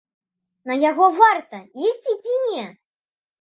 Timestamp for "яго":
0.83-1.05